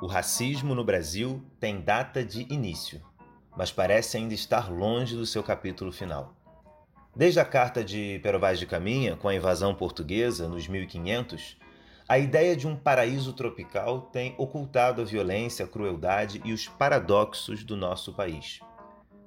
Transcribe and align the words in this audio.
O 0.00 0.06
racismo 0.08 0.74
no 0.74 0.84
Brasil 0.84 1.42
tem 1.58 1.80
data 1.80 2.24
de 2.24 2.46
início, 2.52 3.02
mas 3.56 3.72
parece 3.72 4.16
ainda 4.16 4.34
estar 4.34 4.70
longe 4.70 5.16
do 5.16 5.26
seu 5.26 5.42
capítulo 5.42 5.90
final. 5.90 6.34
Desde 7.14 7.40
a 7.40 7.44
carta 7.44 7.82
de 7.82 8.20
Pero 8.22 8.38
Vaz 8.38 8.58
de 8.58 8.66
Caminha, 8.66 9.16
com 9.16 9.26
a 9.26 9.34
invasão 9.34 9.74
portuguesa 9.74 10.46
nos 10.46 10.68
1500, 10.68 11.56
a 12.08 12.18
ideia 12.18 12.54
de 12.54 12.68
um 12.68 12.76
paraíso 12.76 13.32
tropical 13.32 14.02
tem 14.12 14.32
ocultado 14.38 15.02
a 15.02 15.04
violência, 15.04 15.64
a 15.64 15.68
crueldade 15.68 16.40
e 16.44 16.52
os 16.52 16.68
paradoxos 16.68 17.64
do 17.64 17.76
nosso 17.76 18.12
país. 18.12 18.60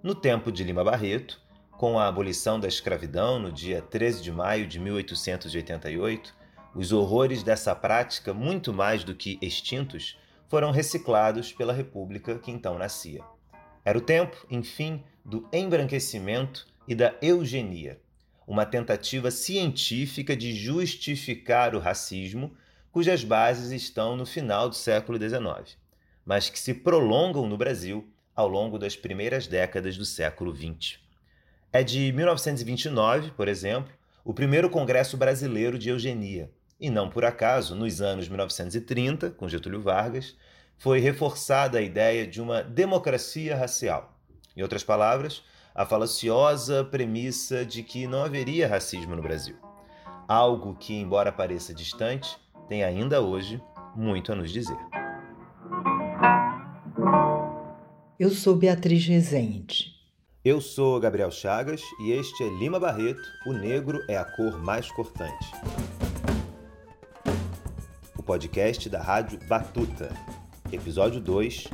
No 0.02 0.16
tempo 0.16 0.50
de 0.50 0.64
Lima 0.64 0.82
Barreto, 0.82 1.42
com 1.72 2.00
a 2.00 2.08
abolição 2.08 2.58
da 2.58 2.70
escravidão 2.70 3.38
no 3.38 3.52
dia 3.52 3.82
13 3.82 4.22
de 4.22 4.32
maio 4.32 4.66
de 4.66 4.80
1888, 4.80 6.34
os 6.74 6.94
horrores 6.94 7.44
dessa 7.44 7.76
prática, 7.76 8.34
muito 8.34 8.72
mais 8.72 9.04
do 9.04 9.14
que 9.14 9.38
extintos, 9.42 10.18
foram 10.48 10.72
reciclados 10.72 11.52
pela 11.52 11.74
República 11.74 12.40
que 12.40 12.50
então 12.50 12.78
nascia. 12.78 13.22
Era 13.84 13.98
o 13.98 14.02
tempo, 14.02 14.38
enfim, 14.50 15.04
do 15.26 15.46
embranquecimento 15.52 16.66
e 16.88 16.96
da 16.96 17.14
eugenia, 17.22 18.00
uma 18.48 18.66
tentativa 18.66 19.30
científica 19.30 20.36
de 20.36 20.54
justificar 20.54 21.76
o 21.76 21.80
racismo, 21.80 22.56
cujas 22.92 23.24
bases 23.24 23.72
estão 23.72 24.16
no 24.16 24.26
final 24.26 24.70
do 24.70 24.76
século 24.76 25.18
XIX, 25.18 25.78
mas 26.26 26.50
que 26.50 26.60
se 26.60 26.74
prolongam 26.74 27.48
no 27.48 27.58
Brasil 27.58 28.08
ao 28.36 28.48
longo 28.48 28.80
das 28.80 28.96
primeiras 28.96 29.48
décadas 29.48 29.98
do 29.98 30.06
século 30.06 30.56
XX. 30.56 31.00
É 31.72 31.84
de 31.84 32.12
1929, 32.12 33.32
por 33.32 33.48
exemplo, 33.48 33.94
o 34.24 34.34
primeiro 34.34 34.70
Congresso 34.70 35.18
Brasileiro 35.18 35.78
de 35.78 35.90
Eugenia, 35.90 36.52
e 36.80 36.90
não 36.90 37.10
por 37.10 37.26
acaso, 37.26 37.76
nos 37.76 38.02
anos 38.02 38.30
1930, 38.30 39.32
com 39.32 39.50
Getúlio 39.50 39.82
Vargas, 39.82 40.36
foi 40.78 41.00
reforçada 41.00 41.78
a 41.78 41.82
ideia 41.82 42.26
de 42.26 42.42
uma 42.42 42.64
democracia 42.64 43.56
racial. 43.56 44.18
Em 44.56 44.62
outras 44.62 44.84
palavras, 44.84 45.44
a 45.76 45.86
falaciosa 45.86 46.84
premissa 46.84 47.66
de 47.66 47.84
que 47.84 48.08
não 48.08 48.24
haveria 48.24 48.68
racismo 48.68 49.16
no 49.16 49.22
Brasil. 49.22 49.58
Algo 50.28 50.76
que, 50.76 50.94
embora 50.94 51.32
pareça 51.32 51.74
distante, 51.74 52.38
tem 52.70 52.84
ainda 52.84 53.20
hoje 53.20 53.60
muito 53.96 54.32
a 54.32 54.36
nos 54.36 54.52
dizer. 54.52 54.78
Eu 58.20 58.30
sou 58.30 58.56
Beatriz 58.56 59.08
Rezende. 59.08 59.96
Eu 60.46 60.62
sou 60.62 61.00
Gabriel 61.00 61.32
Chagas 61.32 61.82
e 62.00 62.12
este 62.12 62.44
é 62.44 62.48
Lima 62.60 62.80
Barreto, 62.80 63.28
O 63.48 63.54
Negro 63.54 64.00
é 64.08 64.16
a 64.16 64.24
Cor 64.24 64.64
Mais 64.64 64.90
Cortante. 64.92 65.52
O 68.16 68.22
podcast 68.22 68.88
da 68.88 69.02
Rádio 69.02 69.40
Batuta. 69.48 70.10
Episódio 70.72 71.20
2 71.20 71.68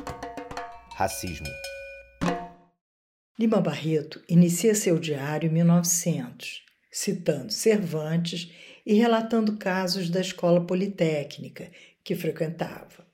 Racismo. 0.94 1.46
Lima 3.38 3.60
Barreto 3.60 4.22
inicia 4.30 4.74
seu 4.74 4.98
diário 4.98 5.50
em 5.50 5.52
1900, 5.52 6.62
citando 6.90 7.52
Cervantes 7.52 8.50
e 8.86 8.94
relatando 8.94 9.56
casos 9.56 10.08
da 10.08 10.20
escola 10.20 10.64
politécnica 10.64 11.72
que 12.04 12.14
frequentava. 12.14 13.04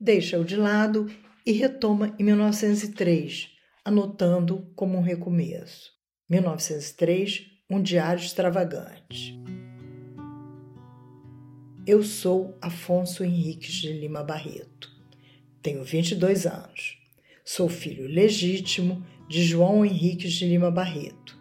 Deixa-o 0.00 0.44
de 0.44 0.56
lado 0.56 1.06
e 1.44 1.52
retoma 1.52 2.14
em 2.18 2.24
1903, 2.24 3.50
anotando 3.84 4.72
como 4.74 4.96
um 4.96 5.02
recomeço. 5.02 5.92
1903, 6.30 7.46
um 7.68 7.82
diário 7.82 8.22
extravagante. 8.22 9.38
Eu 11.86 12.02
sou 12.02 12.56
Afonso 12.60 13.22
Henriques 13.22 13.74
de 13.74 13.92
Lima 13.92 14.22
Barreto. 14.22 14.90
Tenho 15.62 15.84
22 15.84 16.46
anos. 16.46 16.98
Sou 17.44 17.68
filho 17.68 18.06
legítimo 18.06 19.04
de 19.28 19.42
João 19.42 19.84
Henriques 19.84 20.32
de 20.32 20.46
Lima 20.46 20.70
Barreto. 20.70 21.38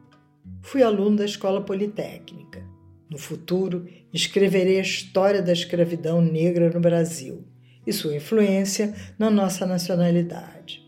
Fui 0.61 0.83
aluno 0.83 1.17
da 1.17 1.25
Escola 1.25 1.61
Politécnica. 1.61 2.76
No 3.09 3.17
futuro, 3.17 3.87
escreverei 4.13 4.79
a 4.79 4.83
história 4.83 5.41
da 5.41 5.53
escravidão 5.53 6.21
negra 6.21 6.69
no 6.69 6.79
Brasil 6.79 7.45
e 7.85 7.93
sua 7.93 8.15
influência 8.15 8.93
na 9.17 9.29
nossa 9.29 9.65
nacionalidade. 9.65 10.85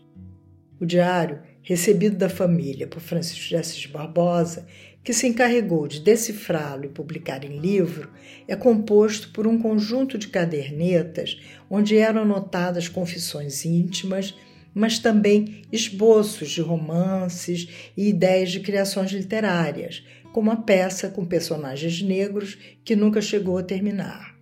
O 0.78 0.84
diário, 0.84 1.40
recebido 1.62 2.16
da 2.16 2.28
família 2.28 2.86
por 2.86 3.00
Francisco 3.00 3.48
de 3.48 3.56
Assis 3.56 3.86
Barbosa, 3.86 4.66
que 5.02 5.14
se 5.14 5.26
encarregou 5.26 5.88
de 5.88 6.00
decifrá-lo 6.00 6.84
e 6.84 6.88
publicar 6.88 7.42
em 7.42 7.58
livro, 7.58 8.10
é 8.46 8.54
composto 8.54 9.30
por 9.30 9.46
um 9.46 9.58
conjunto 9.58 10.18
de 10.18 10.28
cadernetas 10.28 11.40
onde 11.70 11.96
eram 11.96 12.22
anotadas 12.22 12.86
confissões 12.86 13.64
íntimas 13.64 14.34
mas 14.74 14.98
também 14.98 15.62
esboços 15.72 16.50
de 16.50 16.60
romances 16.60 17.68
e 17.96 18.08
ideias 18.08 18.50
de 18.50 18.60
criações 18.60 19.10
literárias, 19.10 20.04
como 20.32 20.50
a 20.50 20.56
peça 20.56 21.08
com 21.08 21.24
personagens 21.24 22.02
negros 22.02 22.56
que 22.84 22.96
nunca 22.96 23.20
chegou 23.20 23.58
a 23.58 23.62
terminar. 23.62 24.36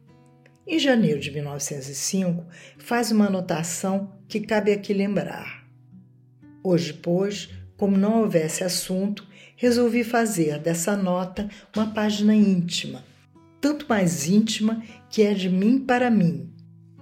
Em 0.66 0.78
janeiro 0.78 1.19
de 1.19 1.31
1905, 1.31 2.44
faz 2.76 3.10
uma 3.10 3.26
anotação 3.26 4.12
que 4.28 4.41
cabe 4.41 4.71
aqui 4.71 4.93
lembrar. 4.93 5.66
Hoje, 6.62 6.93
pois, 6.93 7.48
como 7.77 7.97
não 7.97 8.21
houvesse 8.21 8.62
assunto, 8.62 9.27
resolvi 9.56 10.04
fazer 10.04 10.59
dessa 10.59 10.94
nota 10.97 11.48
uma 11.75 11.87
página 11.93 12.34
íntima, 12.34 13.03
tanto 13.60 13.87
mais 13.88 14.28
íntima 14.28 14.82
que 15.09 15.22
é 15.22 15.32
de 15.32 15.48
mim 15.48 15.78
para 15.78 16.10
mim, 16.10 16.53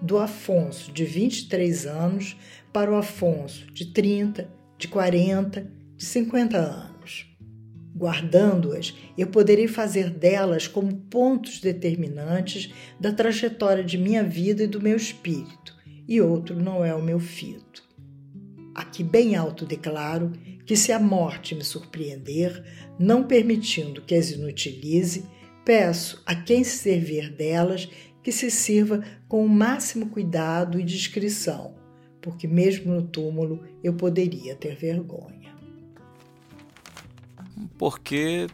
do 0.00 0.18
Afonso, 0.18 0.92
de 0.92 1.04
23 1.04 1.86
anos, 1.86 2.36
para 2.72 2.90
o 2.90 2.94
Afonso, 2.94 3.66
de 3.72 3.86
30, 3.86 4.48
de 4.78 4.86
40, 4.86 5.66
de 5.96 6.04
50 6.04 6.56
anos. 6.56 6.95
Guardando-as, 7.96 8.94
eu 9.16 9.26
poderei 9.28 9.66
fazer 9.66 10.10
delas 10.10 10.68
como 10.68 10.94
pontos 10.94 11.60
determinantes 11.60 12.70
da 13.00 13.10
trajetória 13.10 13.82
de 13.82 13.96
minha 13.96 14.22
vida 14.22 14.64
e 14.64 14.66
do 14.66 14.82
meu 14.82 14.96
espírito, 14.96 15.74
e 16.06 16.20
outro 16.20 16.54
não 16.54 16.84
é 16.84 16.94
o 16.94 17.02
meu 17.02 17.18
fito. 17.18 17.82
Aqui 18.74 19.02
bem 19.02 19.34
alto 19.34 19.64
declaro 19.64 20.32
que 20.66 20.76
se 20.76 20.92
a 20.92 20.98
morte 20.98 21.54
me 21.54 21.64
surpreender, 21.64 22.62
não 22.98 23.24
permitindo 23.24 24.02
que 24.02 24.14
as 24.14 24.30
inutilize, 24.30 25.24
peço 25.64 26.22
a 26.26 26.34
quem 26.34 26.62
se 26.62 26.76
servir 26.76 27.30
delas 27.30 27.88
que 28.22 28.30
se 28.30 28.50
sirva 28.50 29.02
com 29.26 29.42
o 29.42 29.48
máximo 29.48 30.10
cuidado 30.10 30.78
e 30.78 30.84
discrição, 30.84 31.76
porque 32.20 32.46
mesmo 32.46 32.92
no 32.92 33.02
túmulo 33.06 33.64
eu 33.82 33.94
poderia 33.94 34.54
ter 34.54 34.76
vergonha. 34.76 35.35
Porque 37.78 38.46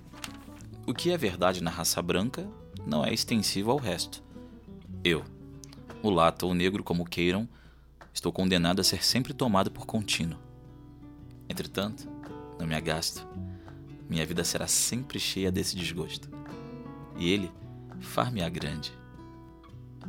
o 0.87 0.95
que 0.95 1.11
é 1.11 1.17
verdade 1.17 1.63
na 1.63 1.71
raça 1.71 2.01
branca 2.03 2.49
não 2.87 3.05
é 3.05 3.13
extensivo 3.13 3.71
ao 3.71 3.79
resto. 3.79 4.23
Eu, 5.05 5.25
mulato 6.03 6.47
ou 6.47 6.55
negro 6.55 6.83
como 6.83 7.05
queiram, 7.05 7.49
estou 8.13 8.33
condenado 8.33 8.81
a 8.81 8.85
ser 8.85 9.05
sempre 9.05 9.33
tomado 9.33 9.71
por 9.71 9.87
contínuo. 9.87 10.39
Entretanto, 11.49 12.09
não 12.59 12.67
me 12.67 12.75
agasto. 12.75 13.27
Minha 14.09 14.27
vida 14.27 14.45
será 14.45 14.67
sempre 14.67 15.19
cheia 15.19 15.51
desse 15.51 15.77
desgosto. 15.77 16.29
E 17.17 17.31
ele 17.31 17.51
far-me-á 18.01 18.49
grande 18.49 18.93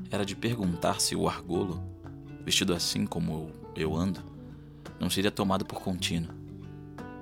era 0.09 0.25
de 0.25 0.35
perguntar 0.35 0.99
se 0.99 1.15
o 1.15 1.27
argolo, 1.27 1.81
vestido 2.43 2.73
assim 2.73 3.05
como 3.05 3.51
eu 3.75 3.95
ando, 3.95 4.21
não 4.99 5.09
seria 5.09 5.31
tomado 5.31 5.65
por 5.65 5.81
contínuo. 5.81 6.33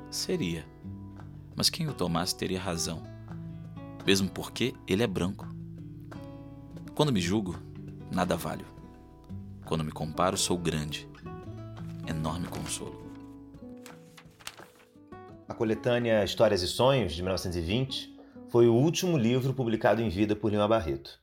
Seria. 0.09 0.65
Mas 1.55 1.69
quem 1.69 1.87
o 1.87 1.93
tomasse 1.93 2.35
teria 2.35 2.59
razão, 2.59 3.03
mesmo 4.05 4.29
porque 4.29 4.73
ele 4.87 5.03
é 5.03 5.07
branco. 5.07 5.47
Quando 6.95 7.13
me 7.13 7.21
julgo, 7.21 7.59
nada 8.11 8.35
valho. 8.35 8.65
Quando 9.65 9.83
me 9.83 9.91
comparo, 9.91 10.37
sou 10.37 10.57
grande. 10.57 11.07
Enorme 12.07 12.47
consolo. 12.47 13.01
A 15.47 15.53
coletânea 15.53 16.23
Histórias 16.23 16.61
e 16.61 16.67
Sonhos, 16.67 17.13
de 17.13 17.21
1920, 17.21 18.17
foi 18.49 18.67
o 18.67 18.73
último 18.73 19.17
livro 19.17 19.53
publicado 19.53 20.01
em 20.01 20.09
vida 20.09 20.35
por 20.35 20.51
Lima 20.51 20.67
Barreto. 20.67 21.19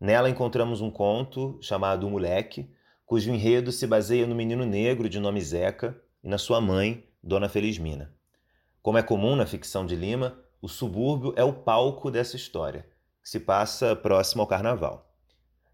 Nela 0.00 0.30
encontramos 0.30 0.80
um 0.80 0.90
conto 0.90 1.58
chamado 1.60 2.06
O 2.06 2.10
Moleque, 2.10 2.70
cujo 3.04 3.30
enredo 3.30 3.70
se 3.70 3.86
baseia 3.86 4.26
no 4.26 4.34
menino 4.34 4.64
negro 4.64 5.08
de 5.08 5.20
nome 5.20 5.40
Zeca 5.40 6.00
e 6.24 6.28
na 6.28 6.38
sua 6.38 6.60
mãe, 6.60 7.06
Dona 7.22 7.48
Felizmina. 7.48 8.12
Como 8.82 8.98
é 8.98 9.02
comum 9.02 9.36
na 9.36 9.46
ficção 9.46 9.86
de 9.86 9.94
Lima, 9.94 10.36
o 10.60 10.68
subúrbio 10.68 11.32
é 11.36 11.44
o 11.44 11.52
palco 11.52 12.10
dessa 12.10 12.34
história, 12.34 12.84
que 13.22 13.28
se 13.28 13.38
passa 13.38 13.94
próximo 13.94 14.42
ao 14.42 14.48
carnaval. 14.48 15.08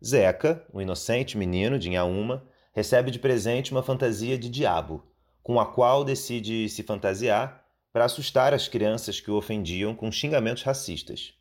Zeca, 0.04 0.62
um 0.74 0.80
inocente 0.80 1.38
menino 1.38 1.78
de 1.78 1.88
Inhaúma, 1.88 2.46
recebe 2.74 3.10
de 3.10 3.18
presente 3.18 3.72
uma 3.72 3.82
fantasia 3.82 4.36
de 4.36 4.50
diabo, 4.50 5.02
com 5.42 5.58
a 5.58 5.64
qual 5.64 6.04
decide 6.04 6.68
se 6.68 6.82
fantasiar 6.82 7.64
para 7.90 8.04
assustar 8.04 8.52
as 8.52 8.68
crianças 8.68 9.18
que 9.18 9.30
o 9.30 9.36
ofendiam 9.36 9.94
com 9.94 10.12
xingamentos 10.12 10.62
racistas. 10.62 11.32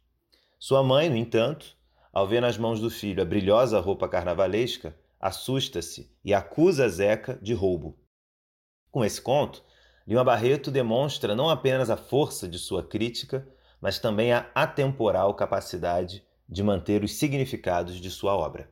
Sua 0.57 0.81
mãe, 0.81 1.09
no 1.09 1.17
entanto, 1.17 1.75
ao 2.13 2.25
ver 2.25 2.41
nas 2.41 2.57
mãos 2.57 2.79
do 2.79 2.89
filho 2.89 3.21
a 3.21 3.25
brilhosa 3.25 3.77
roupa 3.81 4.07
carnavalesca, 4.07 4.97
assusta-se 5.19 6.09
e 6.23 6.33
acusa 6.33 6.87
Zeca 6.87 7.37
de 7.41 7.53
roubo. 7.53 7.99
Com 8.89 9.03
esse 9.03 9.21
conto, 9.21 9.63
Lima 10.07 10.23
Barreto 10.23 10.71
demonstra 10.71 11.35
não 11.35 11.49
apenas 11.49 11.89
a 11.89 11.97
força 11.97 12.47
de 12.47 12.57
sua 12.57 12.81
crítica, 12.81 13.45
mas 13.81 13.99
também 13.99 14.31
a 14.31 14.49
atemporal 14.55 15.33
capacidade 15.33 16.23
de 16.47 16.63
manter 16.63 17.03
os 17.03 17.15
significados 17.15 17.99
de 17.99 18.09
sua 18.09 18.33
obra. 18.33 18.71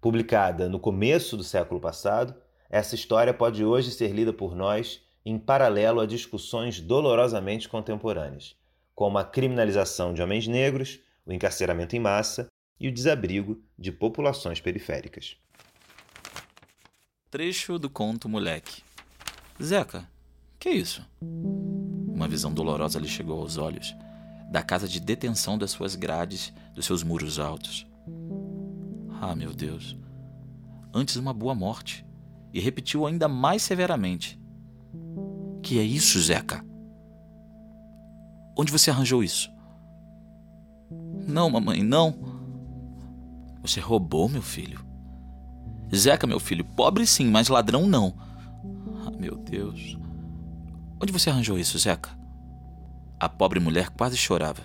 Publicada 0.00 0.68
no 0.68 0.80
começo 0.80 1.36
do 1.36 1.44
século 1.44 1.80
passado, 1.80 2.34
essa 2.68 2.96
história 2.96 3.32
pode 3.32 3.64
hoje 3.64 3.92
ser 3.92 4.08
lida 4.08 4.32
por 4.32 4.56
nós 4.56 5.00
em 5.24 5.38
paralelo 5.38 6.00
a 6.00 6.06
discussões 6.06 6.80
dolorosamente 6.80 7.68
contemporâneas, 7.68 8.56
como 8.96 9.16
a 9.16 9.24
criminalização 9.24 10.12
de 10.12 10.20
homens 10.20 10.48
negros, 10.48 10.98
o 11.24 11.32
encarceramento 11.32 11.94
em 11.94 12.00
massa 12.00 12.48
e 12.80 12.88
o 12.88 12.92
desabrigo 12.92 13.62
de 13.78 13.92
populações 13.92 14.60
periféricas. 14.60 15.36
Trecho 17.30 17.78
do 17.78 17.88
conto 17.88 18.28
Moleque. 18.28 18.82
Zeca, 19.62 20.12
que 20.64 20.70
isso? 20.70 21.06
Uma 21.20 22.26
visão 22.26 22.50
dolorosa 22.50 22.98
lhe 22.98 23.06
chegou 23.06 23.38
aos 23.38 23.58
olhos, 23.58 23.94
da 24.50 24.62
casa 24.62 24.88
de 24.88 24.98
detenção 24.98 25.58
das 25.58 25.72
suas 25.72 25.94
grades, 25.94 26.54
dos 26.74 26.86
seus 26.86 27.02
muros 27.02 27.38
altos. 27.38 27.86
Ah, 29.20 29.36
meu 29.36 29.52
Deus! 29.52 29.94
Antes 30.94 31.16
uma 31.16 31.34
boa 31.34 31.54
morte, 31.54 32.02
e 32.50 32.60
repetiu 32.60 33.04
ainda 33.04 33.28
mais 33.28 33.62
severamente: 33.62 34.40
Que 35.62 35.78
é 35.78 35.82
isso, 35.82 36.18
Zeca? 36.18 36.64
Onde 38.56 38.72
você 38.72 38.90
arranjou 38.90 39.22
isso? 39.22 39.50
Não, 41.28 41.50
mamãe, 41.50 41.82
não. 41.82 42.14
Você 43.60 43.80
roubou, 43.80 44.30
meu 44.30 44.40
filho. 44.40 44.82
Zeca, 45.94 46.26
meu 46.26 46.40
filho, 46.40 46.64
pobre 46.64 47.06
sim, 47.06 47.26
mas 47.26 47.48
ladrão 47.48 47.86
não. 47.86 48.14
Ah, 49.04 49.10
meu 49.10 49.36
Deus. 49.36 49.98
Onde 51.04 51.12
você 51.12 51.28
arranjou 51.28 51.58
isso, 51.58 51.78
Zeca? 51.78 52.18
A 53.20 53.28
pobre 53.28 53.60
mulher 53.60 53.90
quase 53.90 54.16
chorava, 54.16 54.62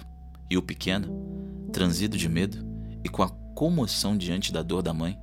e 0.49 0.57
o 0.57 0.61
pequeno, 0.61 1.67
transido 1.73 2.17
de 2.17 2.29
medo 2.29 2.65
e 3.03 3.09
com 3.09 3.21
a 3.21 3.27
comoção 3.27 4.17
diante 4.17 4.53
da 4.53 4.63
dor 4.63 4.81
da 4.81 4.93
mãe, 4.93 5.19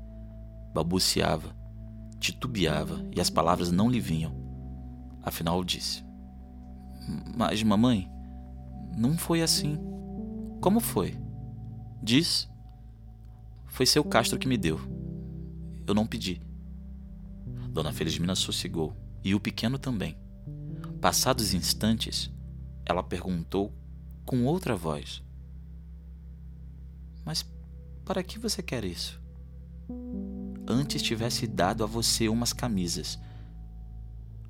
balbuciava, 0.74 1.56
titubeava 2.20 3.02
e 3.16 3.18
as 3.18 3.30
palavras 3.30 3.72
não 3.72 3.88
lhe 3.88 3.98
vinham. 3.98 4.30
Afinal, 5.22 5.64
disse: 5.64 6.04
Mas, 7.34 7.62
mamãe, 7.62 8.10
não 8.94 9.16
foi 9.16 9.40
assim. 9.40 9.78
Como 10.60 10.80
foi? 10.80 11.18
Diz. 12.02 12.46
Foi 13.68 13.86
seu 13.86 14.04
Castro 14.04 14.38
que 14.38 14.46
me 14.46 14.58
deu. 14.58 14.78
Eu 15.86 15.94
não 15.94 16.06
pedi. 16.06 16.42
Dona 17.70 17.90
Felizmina 17.90 18.34
sossegou, 18.34 18.94
e 19.24 19.34
o 19.34 19.40
pequeno 19.40 19.78
também. 19.78 20.25
Passados 21.00 21.54
instantes, 21.54 22.30
ela 22.84 23.02
perguntou 23.02 23.72
com 24.24 24.44
outra 24.44 24.74
voz: 24.74 25.22
Mas 27.24 27.44
para 28.04 28.22
que 28.22 28.38
você 28.38 28.62
quer 28.62 28.84
isso? 28.84 29.20
Antes 30.68 31.02
tivesse 31.02 31.46
dado 31.46 31.84
a 31.84 31.86
você 31.86 32.28
umas 32.28 32.52
camisas. 32.52 33.18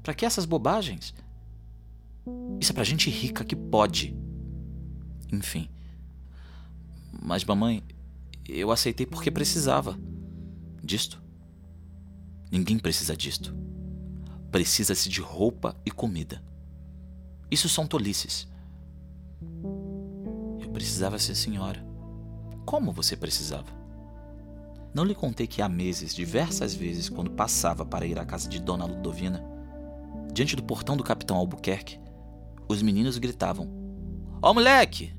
Para 0.02 0.14
que 0.14 0.24
essas 0.24 0.44
bobagens? 0.44 1.14
Isso 2.60 2.72
é 2.72 2.74
pra 2.74 2.84
gente 2.84 3.10
rica 3.10 3.44
que 3.44 3.56
pode. 3.56 4.16
Enfim. 5.32 5.68
Mas, 7.22 7.44
mamãe, 7.44 7.82
eu 8.48 8.70
aceitei 8.70 9.04
porque 9.04 9.30
precisava 9.30 9.98
disto. 10.82 11.22
Ninguém 12.50 12.78
precisa 12.78 13.16
disto. 13.16 13.65
Precisa-se 14.50 15.08
de 15.08 15.20
roupa 15.20 15.76
e 15.84 15.90
comida. 15.90 16.42
Isso 17.50 17.68
são 17.68 17.86
tolices. 17.86 18.48
Eu 20.60 20.70
precisava 20.70 21.18
ser 21.18 21.34
senhora. 21.34 21.84
Como 22.64 22.92
você 22.92 23.16
precisava? 23.16 23.70
Não 24.94 25.04
lhe 25.04 25.14
contei 25.14 25.46
que 25.46 25.60
há 25.60 25.68
meses, 25.68 26.14
diversas 26.14 26.74
vezes, 26.74 27.08
quando 27.08 27.30
passava 27.30 27.84
para 27.84 28.06
ir 28.06 28.18
à 28.18 28.24
casa 28.24 28.48
de 28.48 28.58
Dona 28.58 28.86
Ludovina, 28.86 29.44
diante 30.32 30.56
do 30.56 30.62
portão 30.62 30.96
do 30.96 31.04
capitão 31.04 31.36
Albuquerque, 31.36 32.00
os 32.68 32.82
meninos 32.82 33.18
gritavam: 33.18 33.68
Ó 34.42 34.50
oh, 34.50 34.54
moleque! 34.54 35.14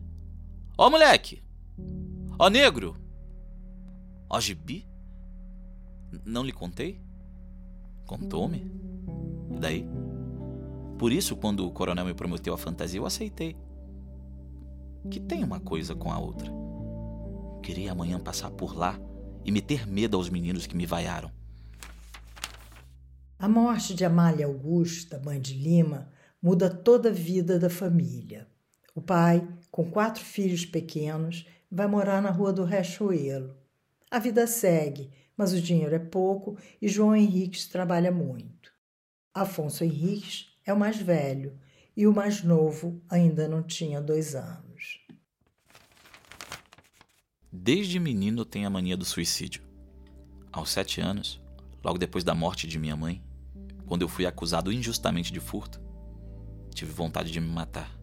Ó 0.77 0.87
oh, 0.87 0.89
moleque! 0.89 1.43
Ó 2.39 2.47
oh, 2.47 2.49
negro! 2.49 2.95
Ó 4.29 4.39
gibi? 4.39 4.87
Não 6.25 6.43
lhe 6.43 6.51
contei? 6.51 7.01
Contou-me? 8.05 8.86
E 9.55 9.59
daí? 9.59 9.87
Por 10.97 11.11
isso, 11.11 11.35
quando 11.35 11.65
o 11.65 11.71
coronel 11.71 12.05
me 12.05 12.13
prometeu 12.13 12.53
a 12.53 12.57
fantasia, 12.57 12.99
eu 12.99 13.05
aceitei. 13.05 13.55
Que 15.09 15.19
tem 15.19 15.43
uma 15.43 15.59
coisa 15.59 15.95
com 15.95 16.11
a 16.11 16.17
outra. 16.17 16.51
Queria 17.61 17.91
amanhã 17.91 18.19
passar 18.19 18.49
por 18.51 18.75
lá 18.75 18.99
e 19.45 19.51
meter 19.51 19.87
medo 19.87 20.17
aos 20.17 20.29
meninos 20.29 20.65
que 20.65 20.75
me 20.75 20.85
vaiaram. 20.85 21.31
A 23.39 23.47
morte 23.47 23.93
de 23.93 24.03
Amália 24.03 24.47
Augusta, 24.47 25.21
mãe 25.23 25.39
de 25.39 25.53
Lima, 25.53 26.09
muda 26.41 26.69
toda 26.69 27.09
a 27.09 27.13
vida 27.13 27.59
da 27.59 27.69
família. 27.69 28.47
O 28.95 29.01
pai, 29.01 29.47
com 29.69 29.91
quatro 29.91 30.23
filhos 30.23 30.65
pequenos, 30.65 31.45
vai 31.69 31.85
morar 31.87 32.19
na 32.21 32.31
rua 32.31 32.51
do 32.51 32.63
Riachuelo. 32.63 33.55
A 34.09 34.17
vida 34.17 34.47
segue, 34.47 35.11
mas 35.37 35.53
o 35.53 35.61
dinheiro 35.61 35.93
é 35.93 35.99
pouco 35.99 36.57
e 36.81 36.87
João 36.87 37.15
Henriques 37.15 37.67
trabalha 37.67 38.11
muito. 38.11 38.56
Afonso 39.33 39.83
Henriques 39.83 40.47
é 40.65 40.73
o 40.73 40.79
mais 40.79 40.97
velho 40.97 41.57
e 41.95 42.05
o 42.05 42.13
mais 42.13 42.43
novo 42.43 43.01
ainda 43.09 43.47
não 43.47 43.63
tinha 43.63 44.01
dois 44.01 44.35
anos. 44.35 45.05
Desde 47.51 47.99
menino 47.99 48.45
tem 48.45 48.65
a 48.65 48.69
mania 48.69 48.95
do 48.95 49.05
suicídio. 49.05 49.63
Aos 50.51 50.69
sete 50.69 51.01
anos, 51.01 51.41
logo 51.83 51.97
depois 51.97 52.23
da 52.23 52.35
morte 52.35 52.67
de 52.67 52.77
minha 52.77 52.95
mãe, 52.95 53.23
quando 53.85 54.01
eu 54.01 54.07
fui 54.07 54.25
acusado 54.25 54.71
injustamente 54.71 55.31
de 55.31 55.39
furto, 55.39 55.81
tive 56.73 56.91
vontade 56.91 57.31
de 57.31 57.39
me 57.39 57.47
matar. 57.47 57.97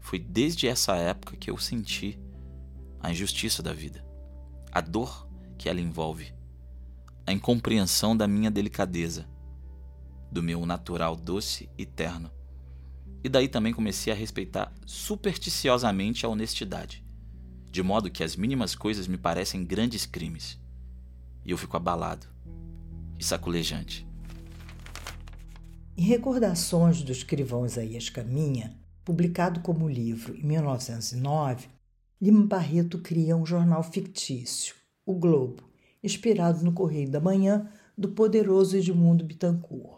Foi 0.00 0.18
desde 0.18 0.66
essa 0.66 0.96
época 0.96 1.36
que 1.36 1.50
eu 1.50 1.56
senti 1.58 2.18
a 3.00 3.10
injustiça 3.10 3.62
da 3.62 3.72
vida, 3.72 4.04
a 4.72 4.80
dor 4.80 5.28
que 5.56 5.68
ela 5.68 5.80
envolve, 5.80 6.34
a 7.26 7.32
incompreensão 7.32 8.16
da 8.16 8.26
minha 8.26 8.50
delicadeza, 8.50 9.28
do 10.30 10.42
meu 10.42 10.64
natural 10.66 11.16
doce 11.16 11.68
e 11.76 11.86
terno. 11.86 12.30
E 13.22 13.28
daí 13.28 13.48
também 13.48 13.72
comecei 13.72 14.12
a 14.12 14.16
respeitar 14.16 14.72
supersticiosamente 14.86 16.24
a 16.24 16.28
honestidade, 16.28 17.04
de 17.70 17.82
modo 17.82 18.10
que 18.10 18.22
as 18.22 18.36
mínimas 18.36 18.74
coisas 18.74 19.06
me 19.08 19.18
parecem 19.18 19.64
grandes 19.64 20.06
crimes. 20.06 20.60
E 21.44 21.50
eu 21.50 21.58
fico 21.58 21.76
abalado 21.76 22.26
e 23.18 23.24
saculejante. 23.24 24.06
Em 25.96 26.02
Recordações 26.02 27.02
do 27.02 27.10
escrivão 27.10 27.66
Isaías 27.66 28.08
Caminha, 28.08 28.78
publicado 29.04 29.60
como 29.60 29.88
livro 29.88 30.36
em 30.36 30.44
1909, 30.44 31.68
Lima 32.20 32.46
Barreto 32.46 32.98
cria 32.98 33.36
um 33.36 33.44
jornal 33.44 33.82
fictício, 33.82 34.76
o 35.04 35.14
Globo, 35.14 35.62
inspirado 36.02 36.64
no 36.64 36.72
Correio 36.72 37.10
da 37.10 37.20
Manhã 37.20 37.68
do 37.96 38.10
poderoso 38.10 38.76
Edmundo 38.76 39.24
Bittencourt. 39.24 39.97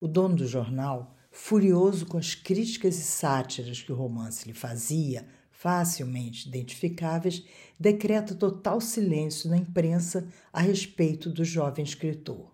O 0.00 0.08
dono 0.08 0.36
do 0.36 0.46
jornal, 0.46 1.14
furioso 1.30 2.06
com 2.06 2.18
as 2.18 2.34
críticas 2.34 2.98
e 2.98 3.02
sátiras 3.02 3.82
que 3.82 3.92
o 3.92 3.96
romance 3.96 4.46
lhe 4.46 4.54
fazia, 4.54 5.26
facilmente 5.50 6.48
identificáveis, 6.48 7.44
decreta 7.78 8.34
total 8.34 8.80
silêncio 8.80 9.48
na 9.48 9.56
imprensa 9.56 10.28
a 10.52 10.60
respeito 10.60 11.30
do 11.30 11.44
jovem 11.44 11.84
escritor. 11.84 12.52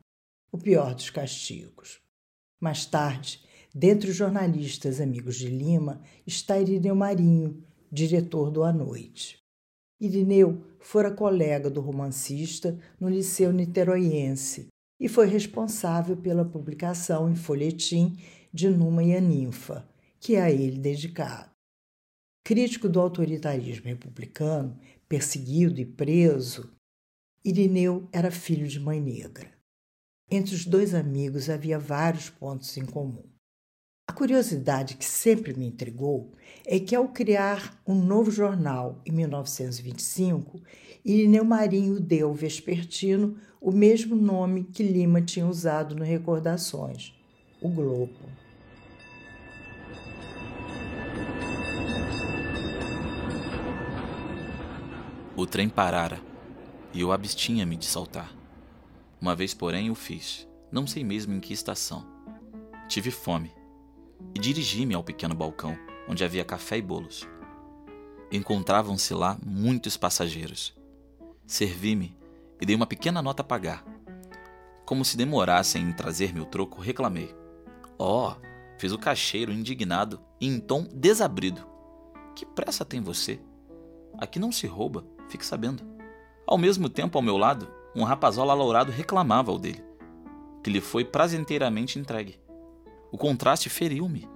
O 0.53 0.59
pior 0.59 0.95
dos 0.95 1.11
castigos. 1.11 2.01
Mais 2.61 2.85
tarde, 2.85 3.43
dentre 3.75 4.11
os 4.11 4.17
jornalistas 4.17 5.01
amigos 5.01 5.37
de 5.37 5.49
Lima, 5.49 6.03
está 6.27 6.59
Irineu 6.59 6.95
Marinho, 6.95 7.65
diretor 7.91 8.51
do 8.51 8.63
A 8.63 8.73
Noite. 8.73 9.39
Irineu 10.01 10.65
fora 10.79 11.11
colega 11.11 11.69
do 11.69 11.81
romancista 11.81 12.79
no 12.99 13.09
Liceu 13.09 13.53
Niteroiense 13.53 14.69
e 15.01 15.09
foi 15.09 15.27
responsável 15.27 16.17
pela 16.17 16.45
publicação 16.45 17.31
em 17.31 17.35
folhetim 17.35 18.19
de 18.53 18.69
Numa 18.69 19.03
e 19.03 19.17
a 19.17 19.21
Ninfa, 19.21 19.89
que 20.21 20.35
é 20.37 20.43
a 20.43 20.51
ele 20.51 20.79
dedicado. 20.79 21.51
Crítico 22.45 22.89
do 22.89 23.01
autoritarismo 23.01 23.87
republicano, 23.87 24.79
perseguido 25.09 25.81
e 25.81 25.87
preso, 25.87 26.71
Irineu 27.43 28.07
era 28.13 28.31
filho 28.31 28.69
de 28.69 28.79
mãe 28.79 29.01
negra. 29.01 29.51
Entre 30.31 30.55
os 30.55 30.67
dois 30.67 30.95
amigos 30.95 31.49
havia 31.49 31.79
vários 31.79 32.29
pontos 32.29 32.77
em 32.77 32.85
comum. 32.85 33.25
A 34.11 34.13
curiosidade 34.13 34.97
que 34.97 35.05
sempre 35.05 35.55
me 35.55 35.69
intrigou 35.69 36.33
é 36.67 36.81
que, 36.81 36.97
ao 36.97 37.07
criar 37.07 37.81
um 37.87 37.95
novo 37.95 38.29
jornal 38.29 39.01
em 39.07 39.13
1925, 39.13 40.61
Irineu 41.05 41.45
Marinho 41.45 42.01
deu 42.01 42.27
ao 42.27 42.35
vespertino 42.35 43.37
o 43.61 43.71
mesmo 43.71 44.17
nome 44.17 44.65
que 44.65 44.83
Lima 44.83 45.23
tinha 45.23 45.47
usado 45.47 45.95
no 45.95 46.03
Recordações, 46.03 47.15
o 47.63 47.69
Globo. 47.69 48.11
O 55.37 55.47
trem 55.47 55.69
parara 55.69 56.21
e 56.93 57.01
eu 57.01 57.13
abstinha-me 57.13 57.77
de 57.77 57.87
saltar. 57.87 58.37
Uma 59.21 59.37
vez, 59.37 59.55
porém, 59.55 59.89
o 59.89 59.95
fiz, 59.95 60.49
não 60.73 60.85
sei 60.85 61.05
mesmo 61.05 61.33
em 61.33 61.39
que 61.39 61.53
estação. 61.53 62.05
Tive 62.89 63.13
fome 63.13 63.60
e 64.35 64.39
dirigi-me 64.39 64.95
ao 64.95 65.05
pequeno 65.05 65.35
balcão, 65.35 65.77
onde 66.09 66.25
havia 66.25 66.45
café 66.45 66.79
e 66.79 66.83
bolos. 66.83 67.29
Encontravam-se 68.33 69.13
lá 69.15 69.39
muitos 69.45 69.97
passageiros. 69.97 70.75
Servi-me 71.47 72.17
e 72.61 72.67
dei 72.67 72.77
uma 72.77 72.87
pequena 72.87 73.21
nota 73.21 73.43
a 73.43 73.45
pagar. 73.45 73.85
Como 74.85 75.05
se 75.05 75.17
demorassem 75.17 75.83
em 75.83 75.93
trazer-me 75.93 76.41
o 76.41 76.45
troco, 76.45 76.81
reclamei. 76.81 77.35
Oh, 77.99 78.33
fez 78.79 78.93
o 78.93 78.99
caixeiro 78.99 79.53
indignado 79.53 80.21
e 80.41 80.47
em 80.47 80.59
tom 80.59 80.87
desabrido. 80.93 81.67
Que 82.35 82.47
pressa 82.47 82.85
tem 82.85 83.01
você? 83.01 83.41
Aqui 84.19 84.39
não 84.39 84.51
se 84.51 84.67
rouba, 84.67 85.05
fique 85.29 85.45
sabendo. 85.45 85.83
Ao 86.47 86.59
mesmo 86.59 86.89
tempo, 86.89 87.17
ao 87.17 87.23
meu 87.23 87.37
lado, 87.37 87.69
um 87.95 88.05
rapazola 88.05 88.53
alourado 88.53 88.91
reclamava 88.93 89.53
o 89.53 89.59
dele, 89.59 89.85
que 90.63 90.71
lhe 90.71 90.81
foi 90.81 91.05
prazenteiramente 91.05 91.99
entregue. 91.99 92.39
O 93.13 93.19
contraste 93.19 93.69
feriu-me, 93.69 94.29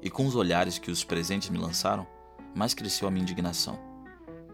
e 0.00 0.08
com 0.08 0.26
os 0.26 0.36
olhares 0.36 0.78
que 0.78 0.92
os 0.92 1.02
presentes 1.02 1.50
me 1.50 1.58
lançaram, 1.58 2.06
mais 2.54 2.72
cresceu 2.72 3.08
a 3.08 3.10
minha 3.10 3.22
indignação. 3.22 3.78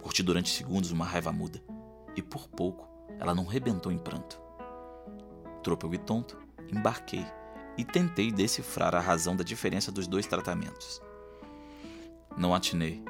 Curti 0.01 0.23
durante 0.23 0.49
segundos 0.49 0.91
uma 0.91 1.05
raiva 1.05 1.31
muda, 1.31 1.63
e 2.17 2.23
por 2.23 2.49
pouco 2.49 2.89
ela 3.21 3.35
não 3.35 3.45
rebentou 3.45 3.93
em 3.93 3.99
pranto. 3.99 4.41
Trôpego 5.63 5.95
e 5.95 5.99
tonto, 5.99 6.39
embarquei 6.73 7.27
e 7.77 7.85
tentei 7.85 8.33
decifrar 8.33 8.95
a 8.95 9.01
razão 9.01 9.37
da 9.37 9.45
diferença 9.45 9.93
dos 9.93 10.07
dois 10.07 10.27
tratamentos. 10.27 11.03
Não 12.37 12.55
atinei. 12.55 13.05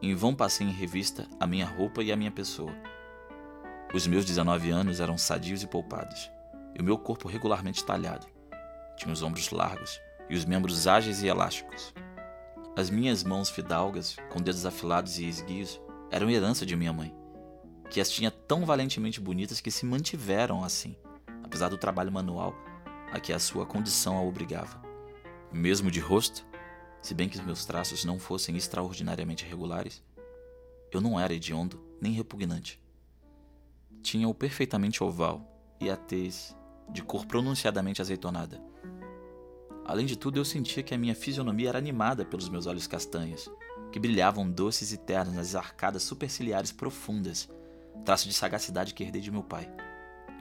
Em 0.00 0.12
vão 0.16 0.34
passei 0.34 0.66
em 0.66 0.72
revista 0.72 1.28
a 1.38 1.46
minha 1.46 1.66
roupa 1.66 2.02
e 2.02 2.10
a 2.10 2.16
minha 2.16 2.32
pessoa. 2.32 2.74
Os 3.94 4.08
meus 4.08 4.24
19 4.24 4.70
anos 4.70 4.98
eram 4.98 5.16
sadios 5.16 5.62
e 5.62 5.68
poupados, 5.68 6.28
e 6.74 6.80
o 6.80 6.84
meu 6.84 6.98
corpo 6.98 7.28
regularmente 7.28 7.84
talhado. 7.84 8.31
Tinha 9.02 9.12
os 9.12 9.20
ombros 9.20 9.50
largos 9.50 10.00
e 10.30 10.36
os 10.36 10.44
membros 10.44 10.86
ágeis 10.86 11.24
e 11.24 11.26
elásticos. 11.26 11.92
As 12.76 12.88
minhas 12.88 13.24
mãos 13.24 13.50
fidalgas, 13.50 14.14
com 14.30 14.40
dedos 14.40 14.64
afilados 14.64 15.18
e 15.18 15.26
esguios, 15.26 15.80
eram 16.08 16.30
herança 16.30 16.64
de 16.64 16.76
minha 16.76 16.92
mãe, 16.92 17.12
que 17.90 18.00
as 18.00 18.08
tinha 18.08 18.30
tão 18.30 18.64
valentemente 18.64 19.20
bonitas 19.20 19.60
que 19.60 19.72
se 19.72 19.84
mantiveram 19.84 20.62
assim, 20.62 20.94
apesar 21.42 21.68
do 21.68 21.76
trabalho 21.76 22.12
manual 22.12 22.54
a 23.10 23.18
que 23.18 23.32
a 23.32 23.40
sua 23.40 23.66
condição 23.66 24.16
a 24.16 24.22
obrigava. 24.22 24.80
Mesmo 25.50 25.90
de 25.90 25.98
rosto, 25.98 26.46
se 27.00 27.12
bem 27.12 27.28
que 27.28 27.36
os 27.36 27.44
meus 27.44 27.64
traços 27.64 28.04
não 28.04 28.20
fossem 28.20 28.56
extraordinariamente 28.56 29.44
regulares, 29.44 30.00
eu 30.92 31.00
não 31.00 31.18
era 31.18 31.34
hediondo 31.34 31.84
nem 32.00 32.12
repugnante. 32.12 32.80
Tinha-o 34.00 34.32
perfeitamente 34.32 35.02
oval 35.02 35.44
e 35.80 35.90
a 35.90 35.96
tez 35.96 36.56
de 36.88 37.02
cor 37.02 37.26
pronunciadamente 37.26 38.00
azeitonada. 38.00 38.70
Além 39.84 40.06
de 40.06 40.16
tudo, 40.16 40.38
eu 40.38 40.44
sentia 40.44 40.82
que 40.82 40.94
a 40.94 40.98
minha 40.98 41.14
fisionomia 41.14 41.70
era 41.70 41.78
animada 41.78 42.24
pelos 42.24 42.48
meus 42.48 42.66
olhos 42.66 42.86
castanhos, 42.86 43.50
que 43.90 43.98
brilhavam 43.98 44.50
doces 44.50 44.92
e 44.92 44.96
ternos 44.96 45.34
nas 45.34 45.54
arcadas 45.54 46.02
superciliares 46.02 46.72
profundas, 46.72 47.48
traço 48.04 48.28
de 48.28 48.34
sagacidade 48.34 48.94
que 48.94 49.02
herdei 49.02 49.20
de 49.20 49.30
meu 49.30 49.42
pai. 49.42 49.68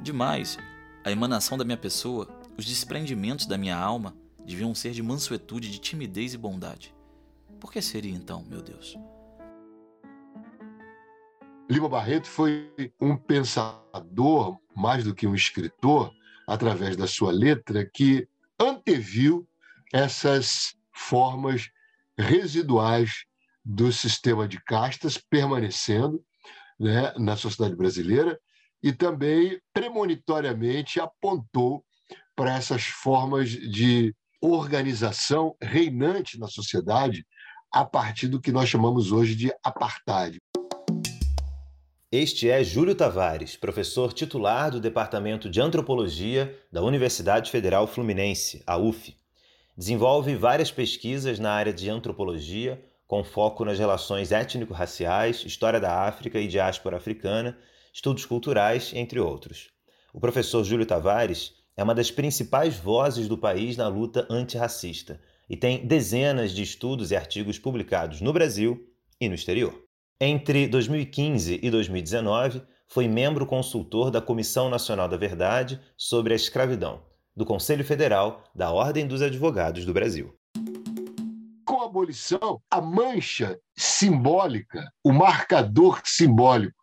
Demais, 0.02 0.58
a 1.04 1.12
emanação 1.12 1.58
da 1.58 1.66
minha 1.66 1.78
pessoa, 1.78 2.28
os 2.58 2.66
desprendimentos 2.66 3.46
da 3.46 3.58
minha 3.58 3.78
alma 3.78 4.16
deviam 4.46 4.74
ser 4.74 4.92
de 4.92 5.04
mansuetude, 5.04 5.72
de 5.72 5.80
timidez 5.80 6.34
e 6.34 6.38
bondade. 6.38 6.94
Por 7.60 7.72
que 7.72 7.82
seria 7.82 8.14
então, 8.14 8.44
meu 8.48 8.62
Deus? 8.62 8.98
Lima 11.70 11.88
Barreto 11.88 12.28
foi 12.28 12.72
um 13.00 13.16
pensador, 13.16 14.58
mais 14.76 15.04
do 15.04 15.16
que 15.16 15.26
um 15.26 15.34
escritor, 15.34 16.12
através 16.48 16.98
da 16.98 17.08
sua 17.08 17.32
letra, 17.32 17.86
que 17.86 18.28
anteviu 18.62 19.48
essas 19.92 20.76
formas 20.94 21.70
residuais 22.18 23.26
do 23.66 23.92
sistema 23.92 24.48
de 24.48 24.64
castas 24.64 25.18
permanecendo 25.18 26.24
né, 26.80 27.14
na 27.18 27.36
sociedade 27.36 27.76
brasileira 27.76 28.40
e 28.82 28.92
também 28.92 29.60
premonitoriamente 29.74 31.00
apontou 31.00 31.84
para 32.36 32.56
essas 32.56 32.84
formas 32.86 33.50
de 33.50 34.16
organização 34.40 35.56
reinante 35.62 36.40
na 36.40 36.48
sociedade 36.48 37.26
a 37.72 37.86
partir 37.86 38.28
do 38.28 38.42
que 38.42 38.52
nós 38.52 38.68
chamamos 38.68 39.12
hoje 39.12 39.36
de 39.36 39.54
apartheid. 39.64 40.40
Este 42.14 42.50
é 42.50 42.62
Júlio 42.62 42.94
Tavares, 42.94 43.56
professor 43.56 44.12
titular 44.12 44.70
do 44.70 44.82
Departamento 44.82 45.50
de 45.50 45.62
Antropologia 45.62 46.54
da 46.70 46.82
Universidade 46.82 47.50
Federal 47.50 47.88
Fluminense, 47.88 48.62
a 48.68 48.76
UF. 48.76 49.16
Desenvolve 49.78 50.36
várias 50.36 50.70
pesquisas 50.70 51.40
na 51.40 51.54
área 51.54 51.72
de 51.72 51.90
antropologia, 51.90 52.84
com 53.08 53.24
foco 53.24 53.64
nas 53.64 53.80
relações 53.80 54.34
étnico-raciais, 54.34 55.46
história 55.46 55.80
da 55.80 56.06
África 56.06 56.38
e 56.38 56.50
diáspora 56.50 56.98
africana, 56.98 57.58
estudos 57.94 58.26
culturais, 58.26 58.92
entre 58.94 59.18
outros. 59.18 59.70
O 60.14 60.20
professor 60.20 60.66
Júlio 60.66 60.86
Tavares 60.86 61.54
é 61.78 61.84
uma 61.84 61.96
das 61.96 62.12
principais 62.12 62.76
vozes 62.76 63.30
do 63.30 63.38
país 63.38 63.78
na 63.78 63.88
luta 63.88 64.28
antirracista 64.30 65.22
e 65.50 65.56
tem 65.56 65.88
dezenas 65.88 66.52
de 66.52 66.62
estudos 66.62 67.12
e 67.12 67.16
artigos 67.16 67.58
publicados 67.58 68.20
no 68.20 68.34
Brasil 68.34 68.86
e 69.18 69.30
no 69.30 69.36
exterior. 69.36 69.91
Entre 70.24 70.68
2015 70.68 71.60
e 71.64 71.72
2019, 71.72 72.62
foi 72.88 73.08
membro 73.08 73.44
consultor 73.44 74.12
da 74.12 74.22
Comissão 74.22 74.70
Nacional 74.70 75.08
da 75.10 75.18
Verdade 75.18 75.82
sobre 75.98 76.32
a 76.32 76.36
Escravidão, 76.36 77.04
do 77.36 77.44
Conselho 77.44 77.84
Federal 77.84 78.44
da 78.54 78.70
Ordem 78.70 79.08
dos 79.08 79.24
Advogados 79.24 79.84
do 79.84 79.92
Brasil. 79.92 80.38
Com 81.66 81.82
a 81.82 81.86
abolição, 81.86 82.62
a 82.70 82.80
mancha 82.80 83.60
simbólica, 83.76 84.94
o 85.04 85.12
marcador 85.12 86.00
simbólico 86.06 86.78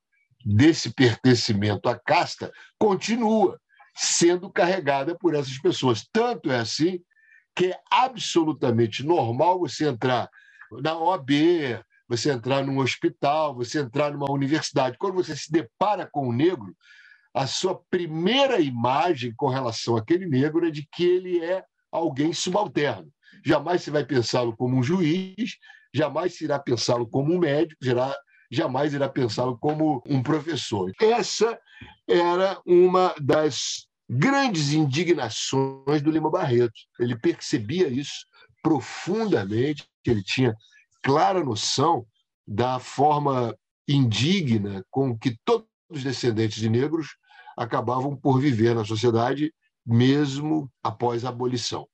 desse 0.44 0.92
pertencimento 0.92 1.88
à 1.88 1.96
casta 1.96 2.50
continua 2.76 3.56
sendo 3.94 4.50
carregada 4.50 5.16
por 5.16 5.36
essas 5.36 5.58
pessoas. 5.58 6.04
Tanto 6.12 6.50
é 6.50 6.58
assim 6.58 6.98
que 7.54 7.66
é 7.66 7.78
absolutamente 7.88 9.06
normal 9.06 9.60
você 9.60 9.86
entrar 9.86 10.28
na 10.82 10.98
OAB, 10.98 11.30
você 12.08 12.30
entrar 12.30 12.64
num 12.64 12.78
hospital, 12.78 13.54
você 13.54 13.80
entrar 13.80 14.12
numa 14.12 14.30
universidade. 14.30 14.96
Quando 14.98 15.14
você 15.14 15.36
se 15.36 15.52
depara 15.52 16.08
com 16.10 16.28
o 16.28 16.32
negro, 16.32 16.74
a 17.34 17.46
sua 17.46 17.80
primeira 17.90 18.60
imagem 18.60 19.32
com 19.36 19.48
relação 19.48 19.96
àquele 19.96 20.26
negro 20.26 20.66
é 20.66 20.70
de 20.70 20.88
que 20.92 21.04
ele 21.04 21.44
é 21.44 21.62
alguém 21.92 22.32
subalterno. 22.32 23.08
Jamais 23.44 23.82
se 23.82 23.90
vai 23.90 24.04
pensá-lo 24.04 24.56
como 24.56 24.76
um 24.76 24.82
juiz, 24.82 25.56
jamais 25.94 26.34
se 26.36 26.44
irá 26.44 26.58
pensá-lo 26.58 27.06
como 27.06 27.32
um 27.32 27.38
médico, 27.38 27.80
jamais 28.50 28.94
irá 28.94 29.08
pensá-lo 29.08 29.58
como 29.58 30.02
um 30.06 30.22
professor. 30.22 30.90
Essa 31.00 31.58
era 32.08 32.60
uma 32.66 33.14
das 33.20 33.86
grandes 34.08 34.72
indignações 34.72 36.00
do 36.02 36.10
Lima 36.10 36.30
Barreto. 36.30 36.80
Ele 36.98 37.18
percebia 37.18 37.88
isso 37.88 38.26
profundamente, 38.62 39.86
ele 40.04 40.22
tinha 40.22 40.54
clara 41.02 41.42
noção 41.42 42.06
da 42.46 42.78
forma 42.78 43.56
indigna 43.88 44.84
com 44.90 45.16
que 45.16 45.36
todos 45.44 45.66
os 45.90 46.02
descendentes 46.02 46.60
de 46.60 46.68
negros 46.68 47.16
acabavam 47.56 48.14
por 48.14 48.40
viver 48.40 48.74
na 48.74 48.84
sociedade, 48.84 49.52
mesmo 49.84 50.70
após 50.82 51.24
a 51.24 51.30
abolição. 51.30 51.86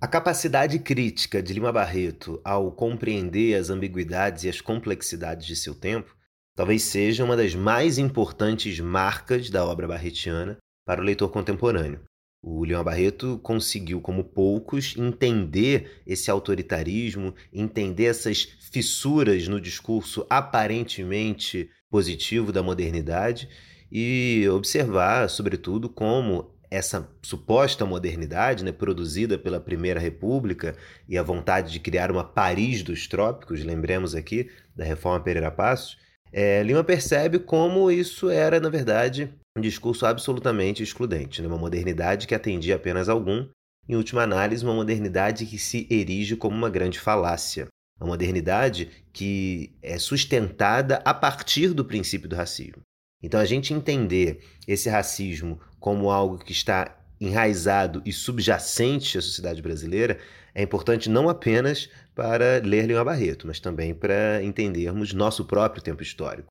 A 0.00 0.06
capacidade 0.06 0.78
crítica 0.78 1.42
de 1.42 1.52
Lima 1.52 1.72
Barreto 1.72 2.40
ao 2.44 2.72
compreender 2.72 3.54
as 3.54 3.68
ambiguidades 3.68 4.44
e 4.44 4.48
as 4.48 4.60
complexidades 4.60 5.46
de 5.46 5.56
seu 5.56 5.74
tempo 5.74 6.16
talvez 6.56 6.82
seja 6.84 7.24
uma 7.24 7.36
das 7.36 7.54
mais 7.54 7.98
importantes 7.98 8.80
marcas 8.80 9.50
da 9.50 9.64
obra 9.64 9.86
barretiana 9.86 10.58
para 10.86 11.00
o 11.00 11.04
leitor 11.04 11.30
contemporâneo. 11.30 12.02
O 12.42 12.64
Leão 12.64 12.82
Barreto 12.82 13.38
conseguiu, 13.42 14.00
como 14.00 14.24
poucos, 14.24 14.94
entender 14.96 16.02
esse 16.06 16.30
autoritarismo, 16.30 17.34
entender 17.52 18.06
essas 18.06 18.44
fissuras 18.72 19.46
no 19.46 19.60
discurso 19.60 20.26
aparentemente 20.28 21.70
positivo 21.90 22.50
da 22.50 22.62
modernidade 22.62 23.48
e 23.92 24.46
observar, 24.50 25.28
sobretudo, 25.28 25.88
como 25.88 26.54
essa 26.70 27.10
suposta 27.20 27.84
modernidade, 27.84 28.64
né, 28.64 28.70
produzida 28.70 29.36
pela 29.36 29.60
Primeira 29.60 29.98
República 29.98 30.76
e 31.08 31.18
a 31.18 31.22
vontade 31.22 31.72
de 31.72 31.80
criar 31.80 32.10
uma 32.10 32.22
Paris 32.22 32.82
dos 32.82 33.08
trópicos, 33.08 33.64
lembremos 33.64 34.14
aqui 34.14 34.48
da 34.74 34.84
Reforma 34.84 35.20
Pereira 35.20 35.50
Passos, 35.50 35.98
é, 36.32 36.62
Lima 36.62 36.84
percebe 36.84 37.40
como 37.40 37.90
isso 37.90 38.30
era, 38.30 38.60
na 38.60 38.68
verdade, 38.68 39.34
um 39.56 39.60
discurso 39.60 40.06
absolutamente 40.06 40.82
excludente, 40.82 41.42
né, 41.42 41.48
uma 41.48 41.58
modernidade 41.58 42.26
que 42.26 42.34
atendia 42.34 42.76
apenas 42.76 43.08
algum, 43.08 43.48
em 43.88 43.96
última 43.96 44.22
análise, 44.22 44.64
uma 44.64 44.74
modernidade 44.74 45.46
que 45.46 45.58
se 45.58 45.86
erige 45.90 46.36
como 46.36 46.56
uma 46.56 46.70
grande 46.70 46.98
falácia. 46.98 47.66
Uma 48.00 48.10
modernidade 48.10 48.88
que 49.12 49.76
é 49.82 49.98
sustentada 49.98 51.02
a 51.04 51.12
partir 51.12 51.74
do 51.74 51.84
princípio 51.84 52.28
do 52.28 52.36
racismo. 52.36 52.80
Então, 53.22 53.38
a 53.38 53.44
gente 53.44 53.74
entender 53.74 54.42
esse 54.66 54.88
racismo 54.88 55.60
como 55.78 56.10
algo 56.10 56.38
que 56.38 56.52
está 56.52 56.96
enraizado 57.20 58.00
e 58.06 58.12
subjacente 58.12 59.18
à 59.18 59.20
sociedade 59.20 59.60
brasileira 59.60 60.18
é 60.54 60.62
importante 60.62 61.10
não 61.10 61.28
apenas 61.28 61.90
para 62.14 62.62
ler 62.64 62.86
Lima 62.86 63.04
Barreto, 63.04 63.46
mas 63.46 63.60
também 63.60 63.94
para 63.94 64.42
entendermos 64.42 65.12
nosso 65.12 65.44
próprio 65.44 65.82
tempo 65.82 66.02
histórico. 66.02 66.48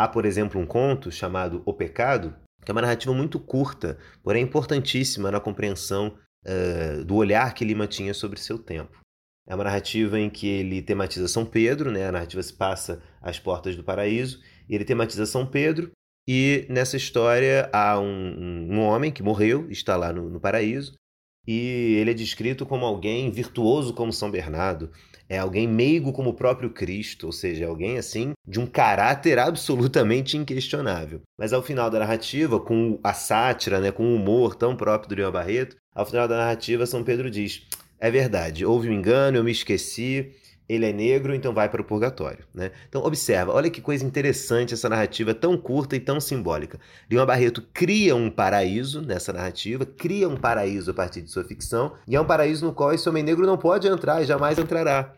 Há, 0.00 0.08
por 0.08 0.24
exemplo, 0.24 0.58
um 0.58 0.64
conto 0.64 1.12
chamado 1.12 1.62
O 1.66 1.74
Pecado, 1.74 2.34
que 2.64 2.70
é 2.70 2.72
uma 2.72 2.80
narrativa 2.80 3.12
muito 3.12 3.38
curta, 3.38 3.98
porém 4.22 4.42
importantíssima 4.42 5.30
na 5.30 5.38
compreensão 5.38 6.16
uh, 6.46 7.04
do 7.04 7.16
olhar 7.16 7.52
que 7.52 7.66
Lima 7.66 7.86
tinha 7.86 8.14
sobre 8.14 8.40
seu 8.40 8.58
tempo. 8.58 8.98
É 9.46 9.54
uma 9.54 9.64
narrativa 9.64 10.18
em 10.18 10.30
que 10.30 10.48
ele 10.48 10.80
tematiza 10.80 11.28
São 11.28 11.44
Pedro, 11.44 11.90
né? 11.90 12.06
a 12.06 12.12
narrativa 12.12 12.42
se 12.42 12.54
passa 12.54 13.02
às 13.20 13.38
portas 13.38 13.76
do 13.76 13.84
paraíso, 13.84 14.40
e 14.66 14.74
ele 14.74 14.86
tematiza 14.86 15.26
São 15.26 15.44
Pedro, 15.44 15.90
e 16.26 16.64
nessa 16.70 16.96
história 16.96 17.68
há 17.70 18.00
um, 18.00 18.72
um 18.72 18.80
homem 18.80 19.12
que 19.12 19.22
morreu, 19.22 19.70
está 19.70 19.98
lá 19.98 20.14
no, 20.14 20.30
no 20.30 20.40
paraíso, 20.40 20.94
e 21.52 21.96
ele 21.96 22.12
é 22.12 22.14
descrito 22.14 22.64
como 22.64 22.86
alguém 22.86 23.28
virtuoso 23.28 23.92
como 23.92 24.12
São 24.12 24.30
Bernardo, 24.30 24.88
é 25.28 25.36
alguém 25.36 25.66
meigo 25.66 26.12
como 26.12 26.30
o 26.30 26.34
próprio 26.34 26.70
Cristo, 26.70 27.26
ou 27.26 27.32
seja, 27.32 27.64
é 27.64 27.66
alguém 27.66 27.98
assim 27.98 28.34
de 28.46 28.60
um 28.60 28.66
caráter 28.66 29.36
absolutamente 29.36 30.36
inquestionável. 30.36 31.22
Mas 31.36 31.52
ao 31.52 31.60
final 31.60 31.90
da 31.90 31.98
narrativa, 31.98 32.60
com 32.60 33.00
a 33.02 33.12
sátira, 33.12 33.80
né, 33.80 33.90
com 33.90 34.04
o 34.04 34.14
humor 34.14 34.54
tão 34.54 34.76
próprio 34.76 35.08
do 35.08 35.16
Lima 35.16 35.32
Barreto, 35.32 35.74
ao 35.92 36.06
final 36.06 36.28
da 36.28 36.36
narrativa 36.36 36.86
São 36.86 37.02
Pedro 37.02 37.28
diz: 37.28 37.66
é 37.98 38.12
verdade, 38.12 38.64
houve 38.64 38.88
um 38.88 38.92
engano, 38.92 39.38
eu 39.38 39.42
me 39.42 39.50
esqueci, 39.50 40.30
ele 40.70 40.86
é 40.86 40.92
negro, 40.92 41.34
então 41.34 41.52
vai 41.52 41.68
para 41.68 41.82
o 41.82 41.84
purgatório. 41.84 42.44
Né? 42.54 42.70
Então, 42.88 43.02
observa, 43.02 43.52
olha 43.52 43.68
que 43.68 43.80
coisa 43.80 44.04
interessante 44.04 44.72
essa 44.72 44.88
narrativa 44.88 45.34
tão 45.34 45.58
curta 45.58 45.96
e 45.96 46.00
tão 46.00 46.20
simbólica. 46.20 46.78
Lima 47.10 47.26
Barreto 47.26 47.60
cria 47.74 48.14
um 48.14 48.30
paraíso 48.30 49.02
nessa 49.02 49.32
narrativa, 49.32 49.84
cria 49.84 50.28
um 50.28 50.36
paraíso 50.36 50.92
a 50.92 50.94
partir 50.94 51.22
de 51.22 51.30
sua 51.30 51.42
ficção, 51.42 51.94
e 52.06 52.14
é 52.14 52.20
um 52.20 52.24
paraíso 52.24 52.64
no 52.64 52.72
qual 52.72 52.92
esse 52.92 53.08
homem 53.08 53.24
negro 53.24 53.44
não 53.44 53.58
pode 53.58 53.88
entrar 53.88 54.22
e 54.22 54.26
jamais 54.26 54.60
entrará. 54.60 55.12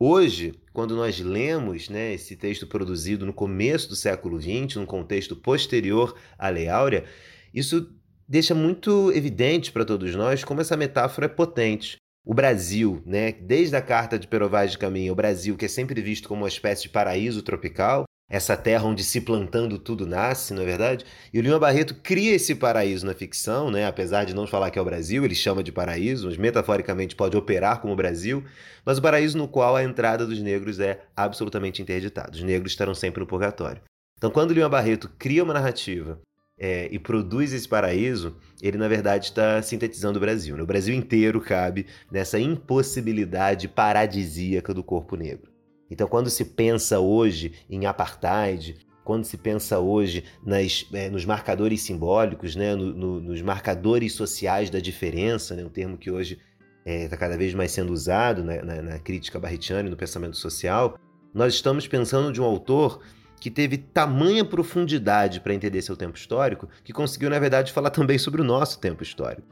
Hoje, 0.00 0.54
quando 0.72 0.96
nós 0.96 1.20
lemos 1.20 1.90
né, 1.90 2.14
esse 2.14 2.34
texto 2.34 2.66
produzido 2.66 3.26
no 3.26 3.34
começo 3.34 3.90
do 3.90 3.96
século 3.96 4.40
XX, 4.40 4.76
num 4.76 4.86
contexto 4.86 5.36
posterior 5.36 6.16
à 6.38 6.48
Lei 6.48 6.70
Áurea, 6.70 7.04
isso 7.52 7.94
deixa 8.26 8.54
muito 8.54 9.12
evidente 9.12 9.70
para 9.70 9.84
todos 9.84 10.14
nós 10.14 10.42
como 10.42 10.62
essa 10.62 10.76
metáfora 10.76 11.26
é 11.26 11.28
potente 11.28 11.98
o 12.26 12.34
Brasil, 12.34 13.00
né, 13.06 13.30
desde 13.30 13.76
a 13.76 13.80
carta 13.80 14.18
de 14.18 14.26
Perovaz 14.26 14.72
de 14.72 14.78
Caminho, 14.78 15.12
o 15.12 15.16
Brasil 15.16 15.56
que 15.56 15.64
é 15.64 15.68
sempre 15.68 16.02
visto 16.02 16.28
como 16.28 16.42
uma 16.42 16.48
espécie 16.48 16.82
de 16.82 16.88
paraíso 16.88 17.40
tropical, 17.40 18.04
essa 18.28 18.56
terra 18.56 18.84
onde 18.84 19.04
se 19.04 19.20
plantando 19.20 19.78
tudo 19.78 20.04
nasce, 20.04 20.52
não 20.52 20.62
é 20.62 20.64
verdade? 20.64 21.04
E 21.32 21.38
o 21.38 21.42
Lima 21.42 21.60
Barreto 21.60 21.94
cria 21.94 22.34
esse 22.34 22.56
paraíso 22.56 23.06
na 23.06 23.14
ficção, 23.14 23.70
né? 23.70 23.86
apesar 23.86 24.24
de 24.24 24.34
não 24.34 24.44
falar 24.44 24.72
que 24.72 24.78
é 24.80 24.82
o 24.82 24.84
Brasil, 24.84 25.24
ele 25.24 25.36
chama 25.36 25.62
de 25.62 25.70
paraíso, 25.70 26.26
mas 26.26 26.36
metaforicamente 26.36 27.14
pode 27.14 27.36
operar 27.36 27.80
como 27.80 27.92
o 27.92 27.96
Brasil, 27.96 28.42
mas 28.84 28.98
o 28.98 29.02
paraíso 29.02 29.38
no 29.38 29.46
qual 29.46 29.76
a 29.76 29.84
entrada 29.84 30.26
dos 30.26 30.42
negros 30.42 30.80
é 30.80 31.04
absolutamente 31.14 31.80
interditada. 31.80 32.32
Os 32.34 32.42
negros 32.42 32.72
estarão 32.72 32.94
sempre 32.96 33.20
no 33.20 33.26
purgatório. 33.28 33.80
Então, 34.18 34.32
quando 34.32 34.50
o 34.50 34.54
Lima 34.54 34.68
Barreto 34.68 35.08
cria 35.16 35.44
uma 35.44 35.54
narrativa 35.54 36.18
é, 36.58 36.88
e 36.90 36.98
produz 36.98 37.52
esse 37.52 37.68
paraíso, 37.68 38.36
ele 38.62 38.78
na 38.78 38.88
verdade 38.88 39.26
está 39.26 39.60
sintetizando 39.60 40.18
o 40.18 40.20
Brasil. 40.20 40.56
Né? 40.56 40.62
O 40.62 40.66
Brasil 40.66 40.94
inteiro 40.94 41.40
cabe 41.40 41.86
nessa 42.10 42.38
impossibilidade 42.38 43.68
paradisíaca 43.68 44.72
do 44.72 44.82
corpo 44.82 45.16
negro. 45.16 45.50
Então, 45.90 46.08
quando 46.08 46.30
se 46.30 46.44
pensa 46.44 46.98
hoje 46.98 47.52
em 47.70 47.86
apartheid, 47.86 48.76
quando 49.04 49.24
se 49.24 49.36
pensa 49.36 49.78
hoje 49.78 50.24
nas, 50.44 50.84
é, 50.92 51.08
nos 51.08 51.24
marcadores 51.24 51.82
simbólicos, 51.82 52.56
né? 52.56 52.74
No, 52.74 52.92
no, 52.92 53.20
nos 53.20 53.40
marcadores 53.40 54.12
sociais 54.14 54.68
da 54.68 54.80
diferença, 54.80 55.54
né? 55.54 55.64
um 55.64 55.68
termo 55.68 55.96
que 55.96 56.10
hoje 56.10 56.40
está 56.80 56.90
é, 56.90 57.08
tá 57.08 57.16
cada 57.16 57.36
vez 57.36 57.54
mais 57.54 57.70
sendo 57.70 57.92
usado 57.92 58.42
na, 58.42 58.62
na, 58.64 58.82
na 58.82 58.98
crítica 58.98 59.38
barretiana 59.38 59.86
e 59.86 59.90
no 59.90 59.96
pensamento 59.96 60.36
social, 60.36 60.98
nós 61.32 61.54
estamos 61.54 61.86
pensando 61.86 62.32
de 62.32 62.40
um 62.40 62.44
autor 62.44 63.00
que 63.40 63.50
teve 63.50 63.78
tamanha 63.78 64.44
profundidade 64.44 65.40
para 65.40 65.54
entender 65.54 65.82
seu 65.82 65.96
tempo 65.96 66.16
histórico, 66.16 66.68
que 66.82 66.92
conseguiu, 66.92 67.30
na 67.30 67.38
verdade, 67.38 67.72
falar 67.72 67.90
também 67.90 68.18
sobre 68.18 68.40
o 68.40 68.44
nosso 68.44 68.80
tempo 68.80 69.02
histórico. 69.02 69.46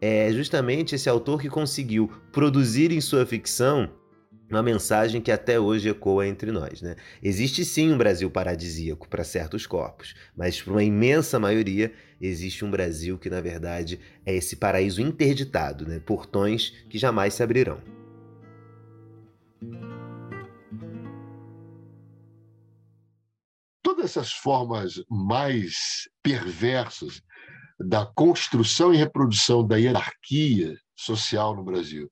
É 0.00 0.32
justamente 0.32 0.94
esse 0.94 1.08
autor 1.08 1.40
que 1.40 1.48
conseguiu 1.48 2.10
produzir 2.32 2.90
em 2.90 3.00
sua 3.00 3.26
ficção 3.26 3.90
uma 4.50 4.62
mensagem 4.62 5.20
que 5.20 5.30
até 5.30 5.60
hoje 5.60 5.88
ecoa 5.88 6.26
entre 6.26 6.50
nós. 6.50 6.82
Né? 6.82 6.96
Existe 7.22 7.64
sim 7.64 7.92
um 7.92 7.98
Brasil 7.98 8.28
paradisíaco 8.30 9.08
para 9.08 9.22
certos 9.22 9.66
corpos, 9.66 10.14
mas 10.36 10.60
para 10.60 10.72
uma 10.72 10.82
imensa 10.82 11.38
maioria 11.38 11.92
existe 12.20 12.64
um 12.64 12.70
Brasil 12.70 13.16
que, 13.16 13.30
na 13.30 13.40
verdade, 13.40 14.00
é 14.26 14.34
esse 14.34 14.56
paraíso 14.56 15.00
interditado, 15.00 15.86
né? 15.86 16.00
portões 16.00 16.74
que 16.88 16.98
jamais 16.98 17.34
se 17.34 17.42
abrirão. 17.42 17.99
Todas 24.00 24.16
essas 24.16 24.32
formas 24.32 24.94
mais 25.10 26.08
perversas 26.22 27.22
da 27.78 28.06
construção 28.06 28.94
e 28.94 28.96
reprodução 28.96 29.66
da 29.66 29.76
hierarquia 29.76 30.74
social 30.96 31.54
no 31.54 31.62
Brasil 31.62 32.10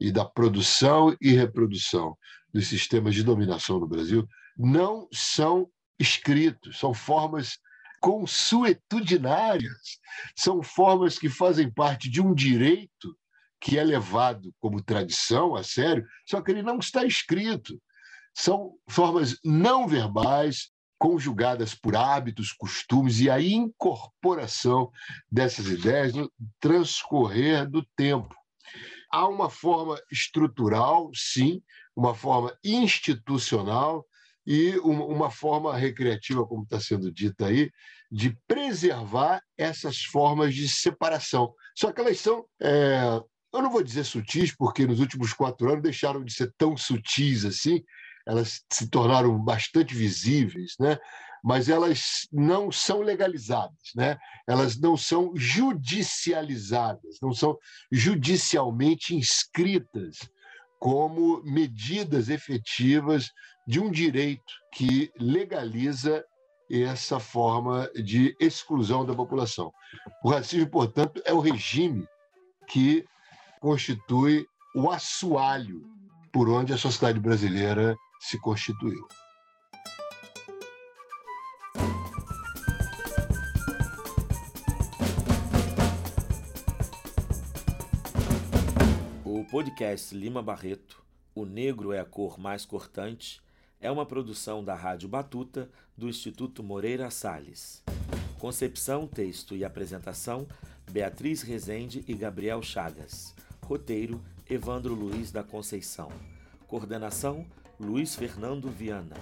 e 0.00 0.10
da 0.10 0.24
produção 0.24 1.14
e 1.20 1.32
reprodução 1.32 2.16
dos 2.52 2.66
sistemas 2.66 3.14
de 3.14 3.22
dominação 3.22 3.78
no 3.78 3.86
Brasil 3.86 4.26
não 4.56 5.08
são 5.12 5.68
escritos, 5.98 6.78
são 6.78 6.94
formas 6.94 7.58
consuetudinárias, 8.00 9.98
são 10.34 10.62
formas 10.62 11.18
que 11.18 11.28
fazem 11.28 11.70
parte 11.70 12.08
de 12.08 12.22
um 12.22 12.34
direito 12.34 13.14
que 13.60 13.78
é 13.78 13.84
levado 13.84 14.54
como 14.58 14.82
tradição 14.82 15.54
a 15.54 15.62
sério, 15.62 16.06
só 16.26 16.40
que 16.40 16.50
ele 16.50 16.62
não 16.62 16.78
está 16.78 17.04
escrito. 17.04 17.80
São 18.34 18.74
formas 18.88 19.38
não 19.42 19.88
verbais, 19.88 20.70
conjugadas 20.98 21.74
por 21.74 21.96
hábitos, 21.96 22.52
costumes 22.52 23.20
e 23.20 23.30
a 23.30 23.40
incorporação 23.40 24.90
dessas 25.30 25.66
ideias 25.66 26.14
no 26.14 26.30
transcorrer 26.60 27.68
do 27.68 27.84
tempo. 27.96 28.34
Há 29.10 29.28
uma 29.28 29.48
forma 29.48 30.00
estrutural, 30.10 31.10
sim, 31.14 31.62
uma 31.94 32.14
forma 32.14 32.56
institucional 32.64 34.04
e 34.46 34.78
uma 34.78 35.30
forma 35.30 35.76
recreativa, 35.76 36.46
como 36.46 36.62
está 36.62 36.78
sendo 36.78 37.12
dito 37.12 37.44
aí, 37.44 37.70
de 38.10 38.36
preservar 38.46 39.42
essas 39.58 40.02
formas 40.04 40.54
de 40.54 40.68
separação. 40.68 41.52
Só 41.74 41.92
que 41.92 42.00
elas 42.00 42.20
são, 42.20 42.44
é, 42.62 43.20
eu 43.52 43.62
não 43.62 43.70
vou 43.70 43.82
dizer 43.82 44.04
sutis, 44.04 44.54
porque 44.54 44.86
nos 44.86 45.00
últimos 45.00 45.32
quatro 45.32 45.68
anos 45.68 45.82
deixaram 45.82 46.24
de 46.24 46.32
ser 46.32 46.52
tão 46.56 46.76
sutis 46.76 47.44
assim, 47.44 47.82
elas 48.26 48.62
se 48.72 48.88
tornaram 48.90 49.38
bastante 49.38 49.94
visíveis, 49.94 50.74
né? 50.80 50.98
mas 51.44 51.68
elas 51.68 52.26
não 52.32 52.72
são 52.72 53.00
legalizadas, 53.00 53.92
né? 53.94 54.18
elas 54.48 54.76
não 54.78 54.96
são 54.96 55.32
judicializadas, 55.36 57.18
não 57.22 57.32
são 57.32 57.56
judicialmente 57.92 59.14
inscritas 59.14 60.16
como 60.80 61.42
medidas 61.44 62.28
efetivas 62.28 63.30
de 63.66 63.80
um 63.80 63.90
direito 63.90 64.52
que 64.72 65.10
legaliza 65.18 66.24
essa 66.70 67.20
forma 67.20 67.88
de 67.94 68.36
exclusão 68.40 69.06
da 69.06 69.14
população. 69.14 69.72
O 70.24 70.30
racismo, 70.30 70.68
portanto, 70.68 71.22
é 71.24 71.32
o 71.32 71.40
regime 71.40 72.06
que 72.66 73.04
constitui 73.60 74.44
o 74.74 74.90
assoalho 74.90 75.82
por 76.32 76.48
onde 76.48 76.72
a 76.72 76.76
sociedade 76.76 77.20
brasileira 77.20 77.96
se 78.20 78.38
constituiu. 78.40 79.06
O 89.24 89.44
podcast 89.44 90.14
Lima 90.14 90.42
Barreto, 90.42 91.02
O 91.34 91.44
Negro 91.44 91.92
é 91.92 92.00
a 92.00 92.04
Cor 92.04 92.38
Mais 92.38 92.64
Cortante, 92.64 93.40
é 93.80 93.90
uma 93.90 94.06
produção 94.06 94.64
da 94.64 94.74
Rádio 94.74 95.08
Batuta 95.08 95.70
do 95.96 96.08
Instituto 96.08 96.62
Moreira 96.62 97.10
Salles. 97.10 97.82
Concepção, 98.38 99.06
texto 99.06 99.54
e 99.54 99.64
apresentação: 99.64 100.46
Beatriz 100.90 101.42
Rezende 101.42 102.04
e 102.08 102.14
Gabriel 102.14 102.62
Chagas. 102.62 103.34
Roteiro: 103.64 104.20
Evandro 104.48 104.94
Luiz 104.94 105.30
da 105.30 105.42
Conceição. 105.42 106.10
Coordenação: 106.66 107.46
Luiz 107.78 108.14
Fernando 108.14 108.70
Viana. 108.70 109.14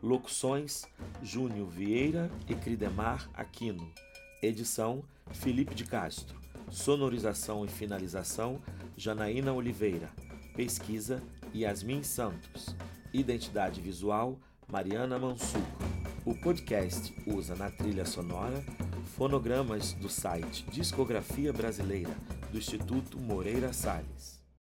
Locuções: 0.00 0.84
Júnior 1.22 1.68
Vieira 1.68 2.30
e 2.48 2.54
Cridemar 2.54 3.28
Aquino. 3.34 3.92
Edição: 4.40 5.02
Felipe 5.32 5.74
de 5.74 5.84
Castro. 5.84 6.38
Sonorização 6.70 7.64
e 7.64 7.68
finalização: 7.68 8.62
Janaína 8.96 9.52
Oliveira. 9.52 10.08
Pesquisa: 10.54 11.20
Yasmin 11.52 12.04
Santos. 12.04 12.76
Identidade 13.12 13.80
visual: 13.80 14.38
Mariana 14.68 15.18
Mansur. 15.18 15.66
O 16.24 16.32
podcast 16.32 17.12
usa 17.26 17.56
na 17.56 17.70
trilha 17.72 18.04
sonora 18.04 18.64
fonogramas 19.16 19.94
do 19.94 20.08
site 20.08 20.64
Discografia 20.70 21.52
Brasileira 21.52 22.14
do 22.52 22.58
Instituto 22.58 23.18
Moreira 23.18 23.72
Salles. 23.72 24.35